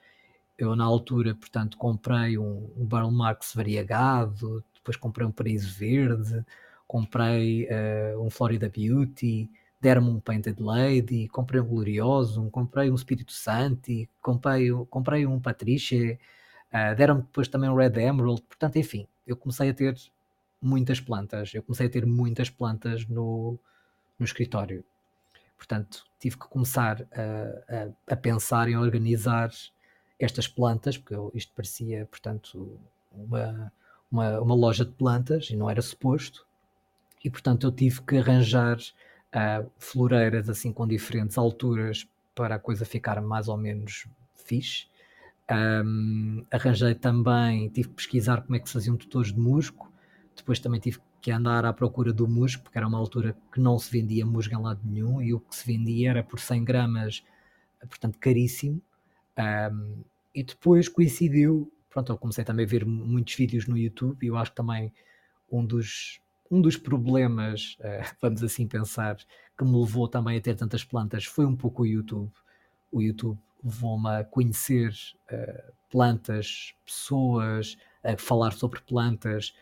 Eu 0.58 0.76
na 0.76 0.84
altura, 0.84 1.34
portanto, 1.34 1.78
comprei 1.78 2.38
um, 2.38 2.72
um 2.78 2.86
Barrel 2.86 3.12
Marks 3.12 3.54
variegado, 3.56 4.64
depois 4.76 4.96
comprei 4.96 5.26
um 5.26 5.32
Paraíso 5.32 5.74
Verde, 5.78 6.46
comprei 6.88 7.68
uh, 7.68 8.22
um 8.24 8.30
Florida 8.30 8.70
Beauty, 8.70 9.50
deram-me 9.84 10.10
um 10.10 10.20
Painted 10.22 10.64
Lady, 10.64 11.28
comprei 11.28 11.60
um 11.60 11.66
Glorioso, 11.66 12.50
comprei 12.50 12.90
um 12.90 12.96
Espírito 12.96 13.34
Santo, 13.34 13.92
comprei, 14.22 14.72
comprei 14.90 15.26
um 15.26 15.42
Patricia, 15.42 16.18
uh, 16.72 16.96
deram-me 16.96 17.24
depois 17.24 17.50
também 17.50 17.70
um 17.70 17.76
Red 17.76 18.00
Emerald, 18.00 18.42
portanto, 18.44 18.78
enfim, 18.78 19.06
eu 19.28 19.36
comecei 19.36 19.70
a 19.70 19.74
ter 19.74 19.98
muitas 20.62 21.02
plantas, 21.02 21.54
eu 21.54 21.62
comecei 21.62 21.88
a 21.88 21.90
ter 21.90 22.06
muitas 22.06 22.50
plantas 22.50 23.06
no, 23.06 23.60
no 24.18 24.26
escritório. 24.26 24.86
Portanto, 25.58 26.06
tive 26.18 26.38
que 26.38 26.48
começar 26.48 27.06
a, 27.12 28.10
a, 28.10 28.14
a 28.14 28.16
pensar 28.16 28.70
em 28.70 28.78
organizar 28.78 29.52
estas 30.18 30.48
plantas, 30.48 30.98
porque 30.98 31.14
eu, 31.14 31.30
isto 31.36 31.52
parecia, 31.54 32.06
portanto, 32.06 32.80
uma, 33.12 33.72
uma, 34.10 34.40
uma 34.40 34.56
loja 34.56 34.86
de 34.86 34.94
plantas 34.94 35.50
e 35.50 35.58
não 35.58 35.70
era 35.70 35.82
suposto. 35.82 36.48
E, 37.22 37.30
portanto, 37.30 37.68
eu 37.68 37.72
tive 37.72 38.02
que 38.02 38.18
arranjar 38.18 38.78
uh, 39.34 39.70
floreiras 39.78 40.50
assim 40.50 40.72
com 40.72 40.88
diferentes 40.88 41.38
alturas 41.38 42.08
para 42.36 42.56
a 42.56 42.60
coisa 42.60 42.86
ficar 42.86 43.22
mais 43.22 43.48
ou 43.48 43.58
menos 43.58 44.08
fixe. 44.36 44.88
Um, 45.52 46.46
arranjei 46.52 46.96
também, 46.96 47.70
tive 47.70 47.90
que 47.90 47.96
pesquisar 47.96 48.42
como 48.42 48.56
é 48.56 48.60
que 48.60 48.68
se 48.68 48.74
faziam 48.74 48.96
tutores 48.96 49.34
de 49.34 49.40
musgo, 49.40 49.92
depois 50.36 50.60
também 50.60 50.80
tive 50.80 51.00
que 51.22 51.32
andar 51.32 51.66
à 51.66 51.74
procura 51.74 52.12
do 52.12 52.28
musgo, 52.28 52.64
porque 52.64 52.78
era 52.78 52.88
uma 52.88 52.98
altura 52.98 53.36
que 53.52 53.60
não 53.60 53.78
se 53.78 53.92
vendia 53.92 54.26
musgo 54.26 54.54
em 54.54 54.62
lado 54.62 54.82
nenhum 54.84 55.22
e 55.22 55.34
o 55.34 55.40
que 55.40 55.56
se 55.56 55.66
vendia 55.66 56.10
era 56.12 56.24
por 56.24 56.40
100 56.40 56.64
gramas, 56.64 57.24
portanto 57.82 58.18
caríssimo. 58.20 58.82
Um, 59.38 60.04
e 60.34 60.44
depois 60.44 60.88
coincidiu, 60.90 61.72
pronto, 61.90 62.12
eu 62.12 62.18
comecei 62.18 62.44
também 62.44 62.66
a 62.66 62.70
ver 62.70 62.86
muitos 62.86 63.36
vídeos 63.36 63.68
no 63.68 63.78
YouTube 63.78 64.24
e 64.24 64.28
eu 64.28 64.38
acho 64.38 64.52
que 64.52 64.58
também 64.58 64.92
um 65.52 65.64
dos 65.64 66.20
um 66.54 66.62
dos 66.62 66.78
problemas, 66.78 67.78
uh, 67.80 68.14
vamos 68.22 68.44
assim 68.44 68.68
pensar, 68.68 69.18
que 69.58 69.64
me 69.64 69.76
levou 69.76 70.08
também 70.08 70.38
a 70.38 70.42
ter 70.42 70.56
tantas 70.56 70.84
plantas 70.84 71.26
foi 71.26 71.46
um 71.46 71.56
pouco 71.56 71.82
o 71.82 71.86
YouTube. 71.86 72.32
O 72.92 73.02
YouTube 73.02 73.40
levou-me 73.64 74.10
a 74.10 74.24
conhecer 74.24 74.94
uh, 75.32 75.74
plantas, 75.90 76.76
pessoas, 76.86 77.78
a 78.04 78.16
falar 78.18 78.52
sobre 78.52 78.82
plantas 78.82 79.56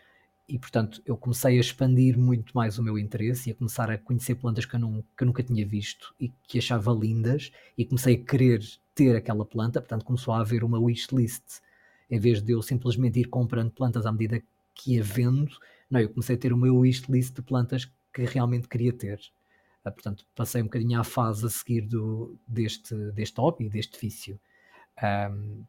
e, 0.48 0.58
portanto, 0.58 1.00
eu 1.06 1.16
comecei 1.16 1.56
a 1.56 1.60
expandir 1.60 2.18
muito 2.18 2.52
mais 2.54 2.78
o 2.78 2.82
meu 2.82 2.98
interesse 2.98 3.48
e 3.48 3.52
a 3.52 3.54
começar 3.54 3.90
a 3.90 3.96
conhecer 3.96 4.34
plantas 4.34 4.66
que 4.66 4.74
eu, 4.74 4.80
não, 4.80 5.02
que 5.16 5.22
eu 5.22 5.26
nunca 5.26 5.42
tinha 5.42 5.66
visto 5.66 6.14
e 6.20 6.28
que 6.46 6.58
achava 6.58 6.92
lindas 6.92 7.50
e 7.78 7.86
comecei 7.86 8.16
a 8.16 8.18
querer 8.18 8.60
ter 8.94 9.16
aquela 9.16 9.46
planta, 9.46 9.80
portanto, 9.80 10.04
começou 10.04 10.34
a 10.34 10.40
haver 10.40 10.62
uma 10.62 10.78
wishlist 10.78 11.62
em 12.10 12.20
vez 12.20 12.42
de 12.42 12.52
eu 12.52 12.60
simplesmente 12.60 13.20
ir 13.20 13.24
comprando 13.24 13.70
plantas 13.70 14.04
à 14.04 14.12
medida 14.12 14.42
que 14.74 14.94
ia 14.94 15.02
vendo, 15.02 15.56
não, 15.92 16.00
eu 16.00 16.08
comecei 16.08 16.36
a 16.36 16.38
ter 16.38 16.52
o 16.52 16.56
meu 16.56 16.76
wishlist 16.78 17.34
de 17.34 17.42
plantas 17.42 17.84
que 18.12 18.24
realmente 18.24 18.68
queria 18.68 18.92
ter. 18.92 19.20
Uh, 19.84 19.92
portanto, 19.92 20.24
passei 20.34 20.60
um 20.62 20.64
bocadinho 20.66 21.00
à 21.00 21.04
fase 21.04 21.46
a 21.46 21.50
seguir 21.50 21.82
do, 21.82 22.36
deste, 22.46 22.94
deste 23.12 23.40
hobby, 23.40 23.68
deste 23.68 23.98
vício. 23.98 24.40
Um, 25.02 25.64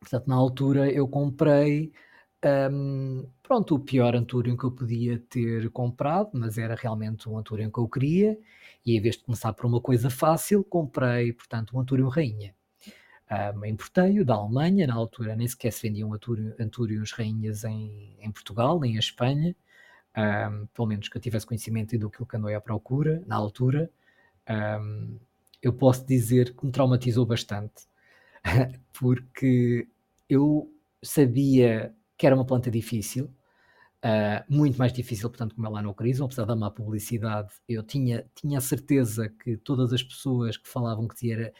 portanto, 0.00 0.26
na 0.28 0.36
altura 0.36 0.90
eu 0.90 1.08
comprei 1.08 1.92
Um, 2.70 3.26
pronto, 3.42 3.74
o 3.74 3.78
pior 3.80 4.14
Anturium 4.14 4.56
que 4.56 4.64
eu 4.64 4.70
podia 4.70 5.18
ter 5.30 5.70
comprado, 5.70 6.30
mas 6.34 6.58
era 6.58 6.74
realmente 6.74 7.26
um 7.28 7.38
Anturium 7.38 7.70
que 7.70 7.78
eu 7.78 7.88
queria, 7.88 8.38
e 8.84 8.96
em 8.96 9.00
vez 9.00 9.16
de 9.16 9.24
começar 9.24 9.52
por 9.54 9.64
uma 9.66 9.80
coisa 9.80 10.10
fácil, 10.10 10.62
comprei, 10.62 11.32
portanto, 11.32 11.74
um 11.74 11.80
Anturium 11.80 12.08
Rainha. 12.08 12.54
Um, 13.30 13.64
importei-o 13.64 14.24
da 14.24 14.34
Alemanha, 14.34 14.86
na 14.86 14.94
altura 14.94 15.34
nem 15.34 15.48
sequer 15.48 15.72
se 15.72 15.82
vendiam 15.82 16.12
Anturiums 16.60 17.12
Rainhas 17.12 17.64
em, 17.64 18.16
em 18.20 18.30
Portugal, 18.30 18.78
nem 18.78 18.96
em 18.96 18.98
Espanha, 18.98 19.56
um, 20.16 20.66
pelo 20.66 20.88
menos 20.88 21.08
que 21.08 21.16
eu 21.16 21.20
tivesse 21.20 21.46
conhecimento 21.46 21.98
do 21.98 22.10
que 22.10 22.36
andou 22.36 22.54
à 22.54 22.60
procura, 22.60 23.22
na 23.26 23.36
altura. 23.36 23.90
Um, 24.48 25.18
eu 25.62 25.72
posso 25.72 26.04
dizer 26.06 26.54
que 26.54 26.66
me 26.66 26.72
traumatizou 26.72 27.24
bastante, 27.24 27.86
porque 28.92 29.88
eu 30.28 30.70
sabia 31.02 31.94
que 32.16 32.26
era 32.26 32.36
uma 32.36 32.44
planta 32.44 32.70
difícil, 32.70 33.30
uh, 34.04 34.44
muito 34.48 34.78
mais 34.78 34.92
difícil, 34.92 35.28
portanto, 35.30 35.54
como 35.54 35.66
ela 35.66 35.82
no 35.82 35.94
Crisol, 35.94 36.26
apesar 36.26 36.44
da 36.44 36.54
má 36.54 36.70
publicidade, 36.70 37.52
eu 37.68 37.82
tinha, 37.82 38.26
tinha 38.34 38.58
a 38.58 38.60
certeza 38.60 39.28
que 39.28 39.56
todas 39.56 39.92
as 39.92 40.02
pessoas 40.02 40.56
que 40.56 40.68
falavam 40.68 41.08
que, 41.08 41.32
era, 41.32 41.52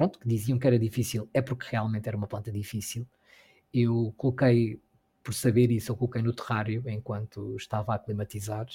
pronto, 0.00 0.18
que 0.18 0.26
diziam 0.26 0.58
que 0.58 0.66
era 0.66 0.78
difícil 0.78 1.28
é 1.34 1.42
porque 1.42 1.66
realmente 1.70 2.08
era 2.08 2.16
uma 2.16 2.26
planta 2.26 2.50
difícil. 2.50 3.06
Eu 3.72 4.14
coloquei, 4.16 4.80
por 5.22 5.34
saber 5.34 5.70
isso, 5.70 5.92
eu 5.92 5.96
coloquei 5.96 6.22
no 6.22 6.32
terrário 6.32 6.82
enquanto 6.88 7.54
estava 7.56 7.92
a 7.92 7.96
aclimatizar 7.96 8.66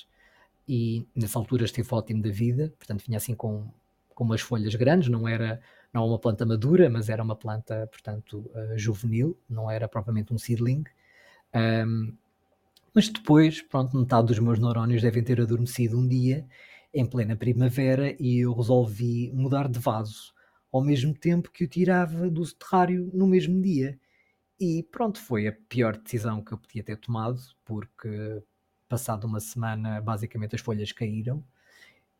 e 0.67 1.07
nessa 1.15 1.39
altura 1.39 1.65
esteve 1.65 1.89
ótimo 1.91 2.21
da 2.21 2.29
vida, 2.29 2.71
portanto 2.77 3.03
vinha 3.03 3.17
assim 3.17 3.33
com, 3.33 3.67
com 4.13 4.23
umas 4.23 4.41
folhas 4.41 4.75
grandes, 4.75 5.09
não 5.09 5.27
era 5.27 5.59
não 5.91 6.07
uma 6.07 6.19
planta 6.19 6.45
madura, 6.45 6.91
mas 6.91 7.09
era 7.09 7.23
uma 7.23 7.35
planta, 7.35 7.87
portanto, 7.87 8.51
uh, 8.53 8.77
juvenil, 8.77 9.35
não 9.49 9.71
era 9.71 9.87
propriamente 9.87 10.31
um 10.31 10.37
seedling. 10.37 10.83
Um, 11.55 12.13
mas 12.93 13.09
depois, 13.09 13.63
pronto, 13.63 13.97
metade 13.97 14.27
dos 14.27 14.37
meus 14.37 14.59
neurónios 14.59 15.01
devem 15.01 15.23
ter 15.23 15.41
adormecido 15.41 15.97
um 15.97 16.07
dia, 16.07 16.45
em 16.93 17.03
plena 17.03 17.35
primavera, 17.35 18.15
e 18.19 18.45
eu 18.45 18.53
resolvi 18.53 19.31
mudar 19.33 19.67
de 19.67 19.79
vaso, 19.79 20.34
ao 20.75 20.83
mesmo 20.83 21.13
tempo 21.13 21.51
que 21.51 21.63
o 21.63 21.67
tirava 21.67 22.29
do 22.29 22.43
terrário 22.53 23.09
no 23.13 23.25
mesmo 23.25 23.61
dia. 23.61 23.97
E 24.59 24.83
pronto, 24.83 25.19
foi 25.21 25.47
a 25.47 25.53
pior 25.53 25.97
decisão 25.97 26.43
que 26.43 26.51
eu 26.51 26.57
podia 26.57 26.83
ter 26.83 26.97
tomado, 26.97 27.39
porque 27.63 28.43
passado 28.89 29.25
uma 29.25 29.39
semana, 29.39 30.01
basicamente 30.01 30.55
as 30.55 30.61
folhas 30.61 30.91
caíram. 30.91 31.41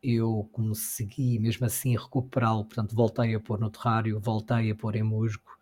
Eu 0.02 0.48
consegui 0.52 1.38
mesmo 1.38 1.66
assim 1.66 1.96
recuperá-lo, 1.96 2.64
portanto, 2.64 2.94
voltei 2.96 3.34
a 3.34 3.40
pôr 3.40 3.58
no 3.60 3.70
terrário, 3.70 4.18
voltei 4.20 4.70
a 4.70 4.74
pôr 4.74 4.96
em 4.96 5.02
musgo, 5.02 5.58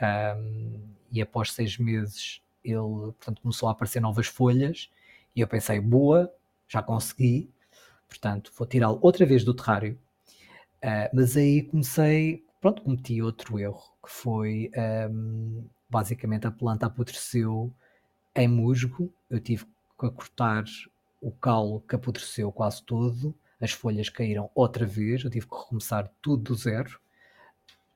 um, 0.00 0.88
e 1.12 1.20
após 1.20 1.52
seis 1.52 1.76
meses 1.78 2.42
ele 2.64 2.78
portanto, 2.78 3.42
começou 3.42 3.68
a 3.68 3.72
aparecer 3.72 4.00
novas 4.00 4.26
folhas 4.26 4.90
e 5.36 5.40
eu 5.40 5.48
pensei, 5.48 5.80
boa, 5.80 6.32
já 6.68 6.82
consegui, 6.82 7.50
portanto 8.08 8.50
vou 8.56 8.66
tirá-lo 8.66 8.98
outra 9.02 9.26
vez 9.26 9.44
do 9.44 9.54
terrário. 9.54 9.98
Uh, 10.82 11.10
mas 11.12 11.36
aí 11.36 11.62
comecei, 11.62 12.44
pronto, 12.60 12.82
cometi 12.82 13.20
outro 13.20 13.58
erro, 13.58 13.82
que 14.04 14.10
foi 14.10 14.70
um, 15.10 15.64
basicamente 15.90 16.46
a 16.46 16.50
planta 16.50 16.86
apodreceu 16.86 17.72
em 18.34 18.46
musgo, 18.46 19.12
eu 19.28 19.40
tive 19.40 19.64
que 19.64 20.10
cortar 20.10 20.64
o 21.20 21.32
calo 21.32 21.80
que 21.80 21.96
apodreceu 21.96 22.52
quase 22.52 22.82
todo, 22.84 23.34
as 23.60 23.72
folhas 23.72 24.08
caíram 24.08 24.48
outra 24.54 24.86
vez, 24.86 25.24
eu 25.24 25.30
tive 25.30 25.46
que 25.46 25.56
recomeçar 25.56 26.08
tudo 26.22 26.44
do 26.44 26.54
zero, 26.54 27.00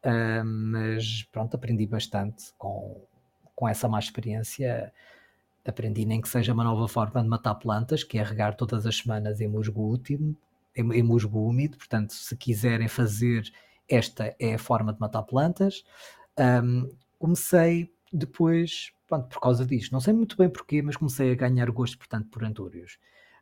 uh, 0.05 0.45
mas 0.45 1.23
pronto, 1.31 1.55
aprendi 1.55 1.87
bastante 1.87 2.53
com, 2.59 3.01
com 3.55 3.69
essa 3.69 3.89
má 3.89 4.01
experiência, 4.01 4.93
aprendi 5.65 6.05
nem 6.05 6.21
que 6.21 6.29
seja 6.29 6.53
uma 6.53 6.65
nova 6.65 6.89
forma 6.89 7.23
de 7.23 7.29
matar 7.29 7.55
plantas, 7.55 8.03
que 8.03 8.19
é 8.19 8.25
regar 8.25 8.57
todas 8.57 8.85
as 8.87 8.97
semanas 8.97 9.41
em 9.41 9.47
musgo 9.47 9.83
último, 9.83 10.37
em, 10.75 10.93
em 10.93 11.03
musgo 11.03 11.47
úmido. 11.47 11.77
Portanto, 11.77 12.13
se 12.13 12.37
quiserem 12.37 12.89
fazer, 12.89 13.45
esta 13.89 14.35
é 14.39 14.55
a 14.55 14.59
forma 14.59 14.93
de 14.93 15.01
matar 15.01 15.23
plantas. 15.23 15.85
Um, 16.39 16.89
comecei 17.19 17.93
depois, 18.13 18.93
pronto, 19.07 19.29
por 19.29 19.41
causa 19.41 19.65
disto, 19.65 19.93
não 19.93 20.01
sei 20.01 20.13
muito 20.13 20.37
bem 20.37 20.49
porquê, 20.49 20.83
mas 20.83 20.97
comecei 20.97 21.33
a 21.33 21.35
ganhar 21.35 21.71
gosto, 21.71 21.99
portanto, 21.99 22.29
por 22.29 22.45
antúrios. 22.45 22.99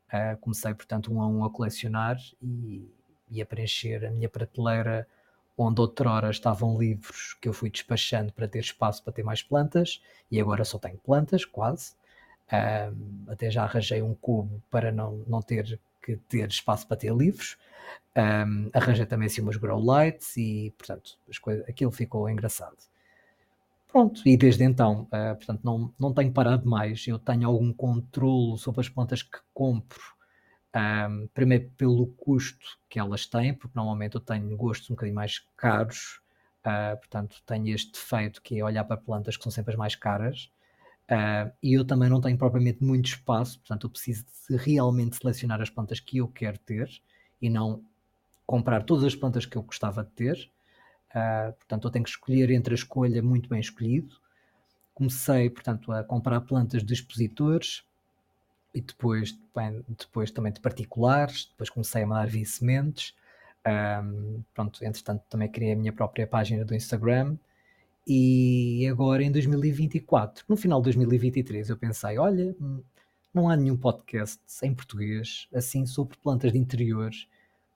Uh, 0.08 0.36
comecei, 0.40 0.74
portanto, 0.74 1.12
um 1.12 1.20
a 1.20 1.28
um 1.28 1.44
a 1.44 1.50
colecionar 1.50 2.18
e, 2.42 2.88
e 3.30 3.40
a 3.40 3.46
preencher 3.46 4.04
a 4.04 4.10
minha 4.10 4.28
prateleira 4.28 5.06
onde 5.56 5.80
outrora 5.80 6.30
estavam 6.30 6.78
livros 6.78 7.36
que 7.40 7.48
eu 7.48 7.52
fui 7.52 7.70
despachando 7.70 8.32
para 8.32 8.48
ter 8.48 8.60
espaço 8.60 9.02
para 9.04 9.12
ter 9.12 9.22
mais 9.22 9.42
plantas 9.42 10.02
e 10.30 10.40
agora 10.40 10.64
só 10.64 10.78
tenho 10.78 10.96
plantas, 10.98 11.44
quase. 11.44 11.92
Até 13.28 13.50
já 13.50 13.62
arranjei 13.62 14.02
um 14.02 14.14
cubo 14.14 14.62
para 14.70 14.90
não, 14.90 15.22
não 15.26 15.42
ter 15.42 15.78
que 16.02 16.16
ter 16.16 16.48
espaço 16.48 16.86
para 16.86 16.96
ter 16.96 17.14
livros. 17.14 17.56
Um, 18.16 18.70
arranjei 18.74 19.06
também 19.06 19.26
assim 19.26 19.40
umas 19.40 19.56
grow 19.56 19.80
lights 19.82 20.36
e, 20.36 20.74
portanto, 20.76 21.18
coisas, 21.40 21.68
aquilo 21.68 21.92
ficou 21.92 22.28
engraçado. 22.28 22.76
Pronto, 23.88 24.22
e 24.24 24.36
desde 24.36 24.62
então, 24.62 25.02
uh, 25.04 25.34
portanto, 25.36 25.60
não, 25.64 25.92
não 25.98 26.12
tenho 26.14 26.32
parado 26.32 26.68
mais. 26.68 27.06
Eu 27.06 27.18
tenho 27.18 27.48
algum 27.48 27.72
controle 27.72 28.56
sobre 28.58 28.80
as 28.80 28.88
plantas 28.88 29.22
que 29.22 29.38
compro 29.52 30.00
um, 30.74 31.28
primeiro 31.34 31.68
pelo 31.76 32.06
custo 32.06 32.78
que 32.88 32.98
elas 32.98 33.26
têm, 33.26 33.54
porque 33.54 33.76
normalmente 33.76 34.14
eu 34.14 34.20
tenho 34.20 34.56
gostos 34.56 34.88
um 34.90 34.94
bocadinho 34.94 35.16
mais 35.16 35.44
caros, 35.56 36.20
uh, 36.64 36.96
portanto 36.96 37.42
tenho 37.44 37.74
este 37.74 37.92
defeito 37.92 38.40
que 38.42 38.58
é 38.58 38.64
olhar 38.64 38.84
para 38.84 38.96
plantas 38.96 39.36
que 39.36 39.42
são 39.42 39.50
sempre 39.50 39.72
as 39.72 39.78
mais 39.78 39.96
caras, 39.96 40.50
uh, 41.10 41.52
e 41.62 41.74
eu 41.74 41.84
também 41.84 42.08
não 42.08 42.20
tenho 42.20 42.38
propriamente 42.38 42.82
muito 42.82 43.06
espaço, 43.06 43.58
portanto 43.58 43.86
eu 43.86 43.90
preciso 43.90 44.24
realmente 44.50 45.16
selecionar 45.16 45.60
as 45.60 45.70
plantas 45.70 46.00
que 46.00 46.18
eu 46.18 46.28
quero 46.28 46.58
ter 46.58 46.90
e 47.40 47.48
não 47.48 47.82
comprar 48.46 48.82
todas 48.82 49.04
as 49.04 49.14
plantas 49.14 49.46
que 49.46 49.56
eu 49.56 49.62
gostava 49.62 50.02
de 50.02 50.10
ter. 50.10 50.50
Uh, 51.10 51.52
portanto, 51.52 51.86
eu 51.86 51.90
tenho 51.90 52.04
que 52.04 52.10
escolher 52.10 52.50
entre 52.50 52.74
a 52.74 52.76
escolha 52.76 53.22
muito 53.22 53.48
bem 53.48 53.60
escolhido. 53.60 54.16
Comecei, 54.94 55.48
portanto, 55.48 55.92
a 55.92 56.02
comprar 56.04 56.40
plantas 56.42 56.84
de 56.84 56.92
expositores, 56.92 57.84
e 58.74 58.80
depois, 58.80 59.36
bem, 59.54 59.84
depois 59.88 60.30
também 60.30 60.52
de 60.52 60.60
particulares, 60.60 61.46
depois 61.50 61.70
comecei 61.70 62.02
a 62.02 62.06
mandar 62.06 62.28
via 62.28 62.44
sementes. 62.44 63.14
Um, 63.66 64.42
pronto, 64.54 64.82
entretanto 64.84 65.22
também 65.28 65.48
criei 65.48 65.72
a 65.72 65.76
minha 65.76 65.92
própria 65.92 66.26
página 66.26 66.64
do 66.64 66.74
Instagram 66.74 67.36
e 68.12 68.88
agora 68.88 69.22
em 69.22 69.30
2024, 69.30 70.44
no 70.48 70.56
final 70.56 70.80
de 70.80 70.86
2023, 70.86 71.70
eu 71.70 71.76
pensei: 71.76 72.18
olha, 72.18 72.56
hum, 72.60 72.82
não 73.32 73.48
há 73.48 73.56
nenhum 73.56 73.76
podcast 73.76 74.40
em 74.64 74.74
português 74.74 75.46
assim 75.54 75.86
sobre 75.86 76.16
plantas 76.18 76.50
de 76.52 76.58
interior 76.58 77.10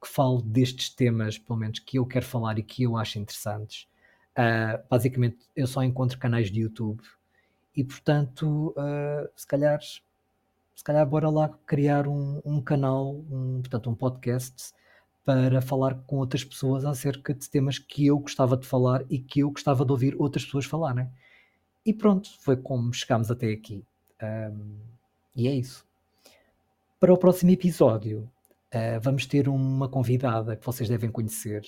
que 0.03 0.09
fale 0.09 0.43
destes 0.43 0.89
temas, 0.89 1.39
pelo 1.39 1.57
menos 1.57 1.79
que 1.79 2.01
eu 2.01 2.05
quero 2.05 2.27
falar 2.27 2.59
e 2.59 2.65
que 2.65 2.83
eu 2.83 2.97
acho 2.97 3.17
interessantes. 3.21 3.87
Uh, 4.33 4.83
basicamente, 4.91 5.39
eu 5.55 5.69
só 5.69 5.85
encontro 5.85 6.19
canais 6.19 6.51
de 6.51 6.63
YouTube 6.63 7.01
e, 7.77 7.85
portanto, 7.85 8.75
uh, 8.77 9.31
se 9.37 9.47
calhar 9.47 9.79
se 9.81 10.83
calhar 10.83 11.07
bora 11.07 11.31
lá 11.31 11.49
criar 11.65 12.09
um, 12.09 12.43
um 12.45 12.61
canal, 12.61 13.15
um, 13.31 13.61
portanto 13.61 13.89
um 13.89 13.95
podcast 13.95 14.75
para 15.25 15.63
falar 15.63 15.95
com 16.07 16.17
outras 16.17 16.45
pessoas 16.45 16.85
acerca 16.85 17.33
de 17.33 17.49
temas 17.49 17.79
que 17.79 18.07
eu 18.07 18.19
gostava 18.19 18.57
de 18.57 18.67
falar 18.67 19.05
e 19.09 19.19
que 19.19 19.41
eu 19.41 19.51
gostava 19.51 19.85
de 19.85 19.91
ouvir 19.91 20.15
outras 20.19 20.45
pessoas 20.45 20.67
falarem. 20.67 21.09
E 21.85 21.93
pronto, 21.93 22.31
foi 22.41 22.57
como 22.57 22.93
chegámos 22.93 23.31
até 23.31 23.51
aqui. 23.51 23.85
Um, 24.23 24.79
e 25.35 25.49
é 25.49 25.55
isso. 25.55 25.87
Para 27.01 27.13
o 27.13 27.19
próximo 27.19 27.51
episódio, 27.51 28.31
uh, 28.75 29.01
vamos 29.03 29.27
ter 29.27 29.49
uma 29.49 29.89
convidada 29.89 30.57
que 30.57 30.65
vocês 30.65 30.89
devem 30.89 31.11
conhecer. 31.11 31.63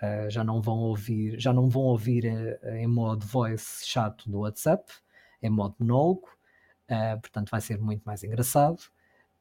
Uh, 0.00 0.30
já 0.30 0.44
não 0.44 0.60
vão 0.60 0.78
ouvir, 0.78 1.40
já 1.40 1.52
não 1.52 1.68
vão 1.68 1.82
ouvir 1.82 2.24
uh, 2.62 2.68
em 2.76 2.86
modo 2.86 3.26
voice 3.26 3.86
chato 3.86 4.30
do 4.30 4.40
WhatsApp, 4.40 4.92
em 5.42 5.50
modo 5.50 5.76
monólogo. 5.78 6.28
Portanto, 7.20 7.50
vai 7.50 7.60
ser 7.60 7.78
muito 7.78 8.02
mais 8.02 8.24
engraçado. 8.24 8.78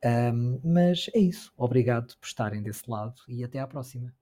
Um, 0.04 0.60
mas 0.64 1.10
é 1.14 1.20
isso. 1.20 1.52
Obrigado 1.58 2.16
por 2.20 2.28
estarem 2.28 2.62
desse 2.62 2.90
lado 2.90 3.16
e 3.28 3.44
até 3.44 3.60
à 3.60 3.68
próxima. 3.68 4.14